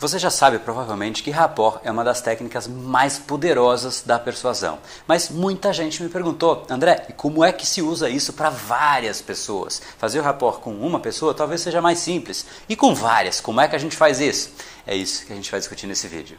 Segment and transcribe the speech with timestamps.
[0.00, 4.78] Você já sabe provavelmente que rapport é uma das técnicas mais poderosas da persuasão.
[5.06, 9.20] Mas muita gente me perguntou, André, e como é que se usa isso para várias
[9.20, 9.82] pessoas?
[9.98, 12.46] Fazer o rapport com uma pessoa talvez seja mais simples.
[12.66, 14.54] E com várias, como é que a gente faz isso?
[14.86, 16.38] É isso que a gente vai discutir nesse vídeo.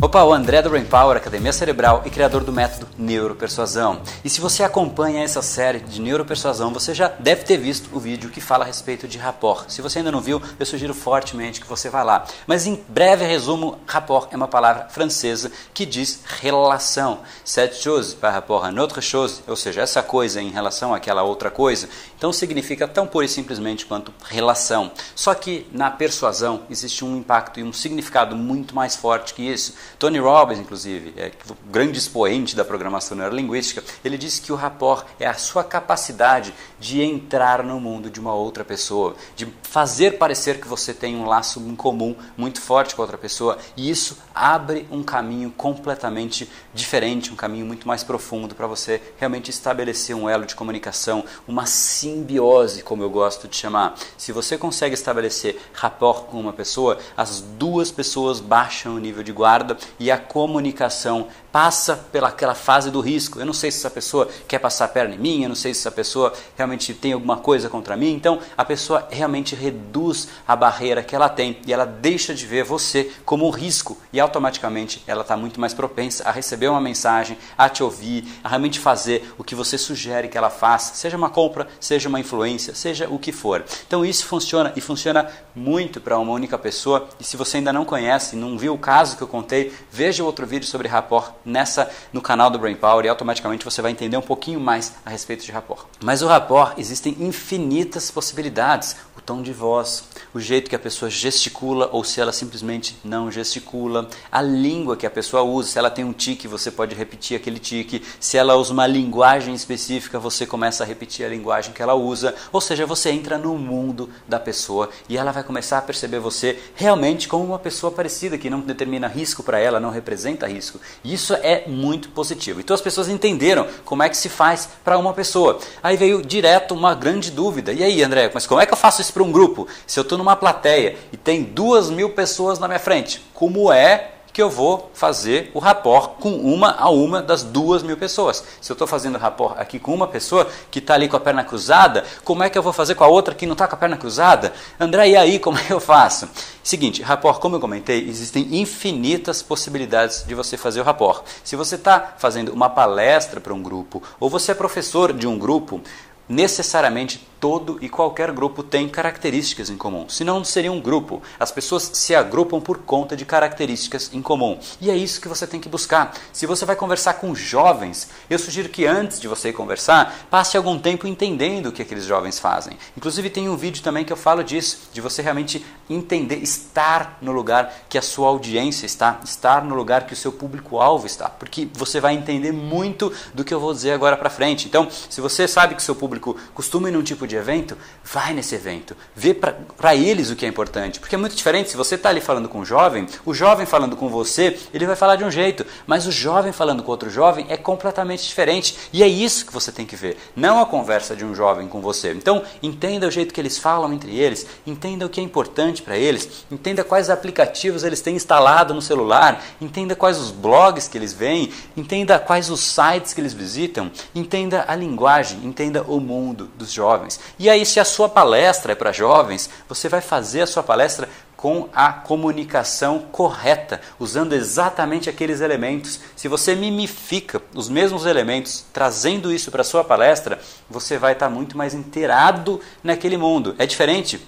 [0.00, 4.00] Opa, o André do Brain Power, Academia Cerebral e criador do método Neuropersuasão.
[4.24, 8.30] E se você acompanha essa série de Neuropersuasão, você já deve ter visto o vídeo
[8.30, 9.68] que fala a respeito de rapport.
[9.68, 12.24] Se você ainda não viu, eu sugiro fortemente que você vá lá.
[12.46, 17.18] Mas em breve resumo, rapport é uma palavra francesa que diz relação.
[17.44, 21.50] Cette chose par rapport à notre chose, ou seja, essa coisa em relação àquela outra
[21.50, 21.88] coisa.
[22.16, 24.92] Então significa tão pura e simplesmente quanto relação.
[25.16, 29.74] Só que na persuasão existe um impacto e um significado muito mais forte que isso.
[29.98, 31.30] Tony Robbins, inclusive, é
[31.70, 37.02] grande expoente da programação neurolinguística, ele disse que o rapport é a sua capacidade de
[37.02, 41.60] entrar no mundo de uma outra pessoa, de fazer parecer que você tem um laço
[41.60, 47.36] em comum muito forte com outra pessoa, e isso abre um caminho completamente diferente, um
[47.36, 53.02] caminho muito mais profundo para você realmente estabelecer um elo de comunicação, uma simbiose, como
[53.02, 53.94] eu gosto de chamar.
[54.16, 59.32] Se você consegue estabelecer rapport com uma pessoa, as duas pessoas baixam o nível de
[59.32, 63.40] guarda e a comunicação passa pelaquela fase do risco.
[63.40, 65.72] Eu não sei se essa pessoa quer passar a perna em mim, eu não sei
[65.72, 68.12] se essa pessoa realmente tem alguma coisa contra mim.
[68.12, 72.64] Então a pessoa realmente reduz a barreira que ela tem e ela deixa de ver
[72.64, 77.38] você como um risco e automaticamente ela está muito mais propensa a receber uma mensagem,
[77.56, 81.30] a te ouvir, a realmente fazer o que você sugere que ela faça, seja uma
[81.30, 83.64] compra, seja uma influência, seja o que for.
[83.86, 87.08] Então isso funciona e funciona muito para uma única pessoa.
[87.18, 90.46] E se você ainda não conhece, não viu o caso que eu contei, veja outro
[90.46, 94.22] vídeo sobre rapport nessa no canal do Brain Power e automaticamente você vai entender um
[94.22, 95.86] pouquinho mais a respeito de rapport.
[96.02, 98.96] Mas o rapport existem infinitas possibilidades,
[99.28, 104.08] tom de voz, o jeito que a pessoa gesticula ou se ela simplesmente não gesticula,
[104.32, 107.58] a língua que a pessoa usa, se ela tem um tique, você pode repetir aquele
[107.58, 111.94] tique, se ela usa uma linguagem específica, você começa a repetir a linguagem que ela
[111.94, 116.20] usa, ou seja, você entra no mundo da pessoa e ela vai começar a perceber
[116.20, 120.80] você realmente como uma pessoa parecida que não determina risco para ela, não representa risco.
[121.04, 122.60] Isso é muito positivo.
[122.60, 125.58] Então as pessoas entenderam como é que se faz para uma pessoa.
[125.82, 127.74] Aí veio direto uma grande dúvida.
[127.74, 129.66] E aí, André, mas como é que eu faço isso para um grupo?
[129.84, 134.12] Se eu estou numa plateia e tem duas mil pessoas na minha frente, como é
[134.32, 138.44] que eu vou fazer o rapport com uma a uma das duas mil pessoas.
[138.60, 141.42] Se eu estou fazendo rapport aqui com uma pessoa que está ali com a perna
[141.42, 143.78] cruzada, como é que eu vou fazer com a outra que não está com a
[143.78, 144.52] perna cruzada?
[144.78, 146.28] André, e aí, como é que eu faço?
[146.62, 151.24] Seguinte, rapport, como eu comentei, existem infinitas possibilidades de você fazer o rapport.
[151.42, 155.36] Se você está fazendo uma palestra para um grupo, ou você é professor de um
[155.36, 155.80] grupo,
[156.28, 160.08] necessariamente todo e qualquer grupo tem características em comum.
[160.08, 161.22] Senão não seria um grupo.
[161.38, 164.58] As pessoas se agrupam por conta de características em comum.
[164.80, 166.14] E é isso que você tem que buscar.
[166.32, 170.78] Se você vai conversar com jovens, eu sugiro que antes de você conversar, passe algum
[170.78, 172.76] tempo entendendo o que aqueles jovens fazem.
[172.96, 177.32] Inclusive tem um vídeo também que eu falo disso, de você realmente entender, estar no
[177.32, 181.68] lugar que a sua audiência está, estar no lugar que o seu público-alvo está, porque
[181.72, 184.66] você vai entender muito do que eu vou dizer agora para frente.
[184.66, 187.76] Então, se você sabe que seu público costuma ir num tipo de evento,
[188.12, 188.96] vai nesse evento.
[189.14, 190.98] Vê para eles o que é importante.
[190.98, 191.70] Porque é muito diferente.
[191.70, 194.96] Se você está ali falando com um jovem, o jovem falando com você, ele vai
[194.96, 195.64] falar de um jeito.
[195.86, 198.76] Mas o jovem falando com outro jovem é completamente diferente.
[198.92, 200.16] E é isso que você tem que ver.
[200.34, 202.12] Não a conversa de um jovem com você.
[202.12, 204.46] Então, entenda o jeito que eles falam entre eles.
[204.66, 206.46] Entenda o que é importante para eles.
[206.50, 209.44] Entenda quais aplicativos eles têm instalado no celular.
[209.60, 211.52] Entenda quais os blogs que eles veem.
[211.76, 213.90] Entenda quais os sites que eles visitam.
[214.14, 215.40] Entenda a linguagem.
[215.44, 217.17] Entenda o mundo dos jovens.
[217.38, 221.08] E aí, se a sua palestra é para jovens, você vai fazer a sua palestra
[221.36, 226.00] com a comunicação correta, usando exatamente aqueles elementos.
[226.16, 231.30] Se você mimifica os mesmos elementos, trazendo isso para a sua palestra, você vai estar
[231.30, 233.54] muito mais inteirado naquele mundo.
[233.56, 234.20] É diferente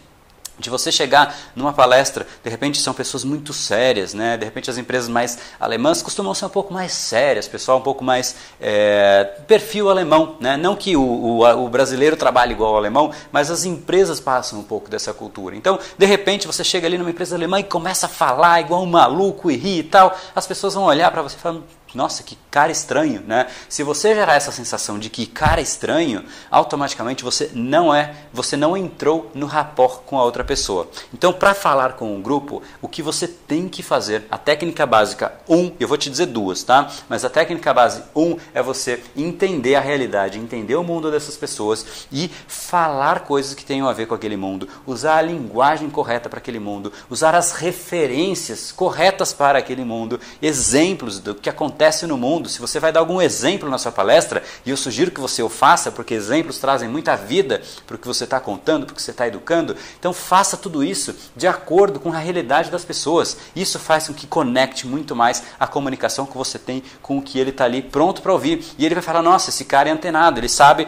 [0.60, 4.36] de você chegar numa palestra, de repente são pessoas muito sérias, né?
[4.36, 8.04] De repente as empresas mais alemãs costumam ser um pouco mais sérias, pessoal um pouco
[8.04, 10.56] mais é, perfil alemão, né?
[10.56, 14.62] Não que o, o, o, brasileiro trabalhe igual ao alemão, mas as empresas passam um
[14.62, 15.56] pouco dessa cultura.
[15.56, 18.86] Então, de repente você chega ali numa empresa alemã e começa a falar igual um
[18.86, 21.60] maluco e ri e tal, as pessoas vão olhar para você e falar
[21.94, 23.46] nossa, que cara estranho, né?
[23.68, 28.76] Se você gerar essa sensação de que cara estranho, automaticamente você não é, você não
[28.76, 30.88] entrou no rapport com a outra pessoa.
[31.12, 35.32] Então, para falar com um grupo, o que você tem que fazer, a técnica básica
[35.48, 36.90] 1, um, eu vou te dizer duas, tá?
[37.08, 41.36] Mas a técnica base 1 um é você entender a realidade, entender o mundo dessas
[41.36, 46.28] pessoas e falar coisas que tenham a ver com aquele mundo, usar a linguagem correta
[46.28, 52.06] para aquele mundo, usar as referências corretas para aquele mundo, exemplos do que acontece acontece
[52.06, 55.20] no mundo, se você vai dar algum exemplo na sua palestra, e eu sugiro que
[55.20, 58.92] você o faça, porque exemplos trazem muita vida para o que você está contando, para
[58.92, 62.84] o que você está educando, então faça tudo isso de acordo com a realidade das
[62.84, 63.38] pessoas.
[63.56, 67.38] Isso faz com que conecte muito mais a comunicação que você tem com o que
[67.38, 68.62] ele está ali pronto para ouvir.
[68.76, 70.86] E ele vai falar: nossa, esse cara é antenado, ele sabe,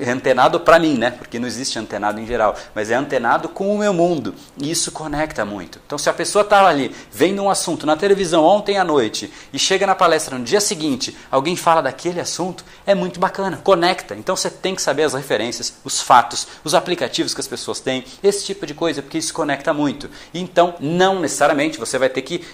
[0.00, 1.10] é antenado para mim, né?
[1.10, 4.34] Porque não existe antenado em geral, mas é antenado com o meu mundo.
[4.58, 5.80] E isso conecta muito.
[5.86, 9.58] Então, se a pessoa está ali vendo um assunto na televisão ontem à noite e
[9.58, 14.16] chega na palestra, palestra no dia seguinte, alguém fala daquele assunto, é muito bacana, conecta.
[14.16, 18.04] Então você tem que saber as referências, os fatos, os aplicativos que as pessoas têm,
[18.22, 20.10] esse tipo de coisa, porque isso conecta muito.
[20.34, 22.44] Então, não necessariamente você vai ter que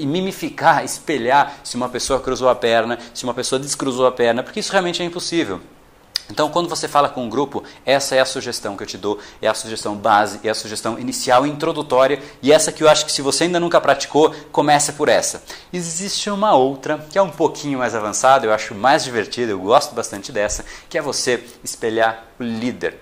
[0.00, 4.60] mimificar, espelhar se uma pessoa cruzou a perna, se uma pessoa descruzou a perna, porque
[4.60, 5.60] isso realmente é impossível.
[6.32, 9.18] Então, quando você fala com um grupo, essa é a sugestão que eu te dou,
[9.42, 13.12] é a sugestão base, é a sugestão inicial, introdutória, e essa que eu acho que
[13.12, 15.42] se você ainda nunca praticou, comece por essa.
[15.70, 19.94] Existe uma outra, que é um pouquinho mais avançada, eu acho mais divertida, eu gosto
[19.94, 22.96] bastante dessa, que é você espelhar o líder.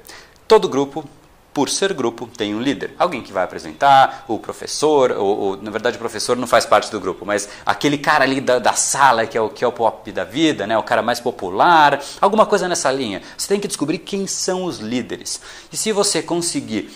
[0.48, 1.08] Todo grupo
[1.52, 2.94] por ser grupo, tem um líder.
[2.98, 6.90] Alguém que vai apresentar, o professor, ou, ou, na verdade o professor não faz parte
[6.90, 9.72] do grupo, mas aquele cara ali da, da, sala que é, o, que é o
[9.72, 13.22] pop da vida, né, o cara mais popular, alguma coisa nessa linha.
[13.36, 15.40] Você tem que descobrir quem são os líderes.
[15.72, 16.90] E se você conseguir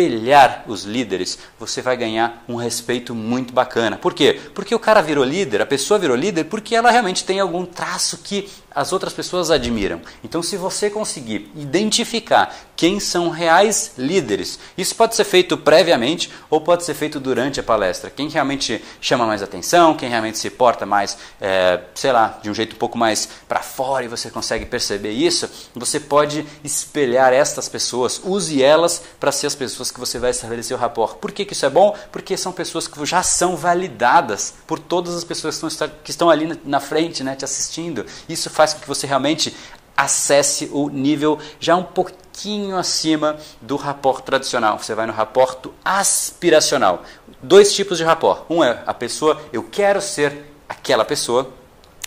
[0.00, 3.98] espelhar os líderes, você vai ganhar um respeito muito bacana.
[3.98, 4.40] Por quê?
[4.54, 8.18] Porque o cara virou líder, a pessoa virou líder porque ela realmente tem algum traço
[8.18, 10.00] que as outras pessoas admiram.
[10.22, 16.60] Então, se você conseguir identificar quem são reais líderes, isso pode ser feito previamente ou
[16.60, 18.10] pode ser feito durante a palestra.
[18.10, 22.54] Quem realmente chama mais atenção, quem realmente se porta mais, é, sei lá, de um
[22.54, 27.68] jeito um pouco mais para fora e você consegue perceber isso, você pode espelhar estas
[27.68, 31.16] pessoas, use elas para ser as pessoas que você vai estabelecer o rapport.
[31.16, 31.96] Por que, que isso é bom?
[32.12, 36.30] Porque são pessoas que já são validadas por todas as pessoas que estão, que estão
[36.30, 38.04] ali na frente, né, te assistindo.
[38.28, 39.54] Isso faz com que você realmente
[39.96, 44.78] acesse o nível já um pouquinho acima do rapport tradicional.
[44.78, 47.02] Você vai no rapport aspiracional.
[47.42, 48.44] Dois tipos de rapport.
[48.48, 51.52] Um é a pessoa, eu quero ser aquela pessoa,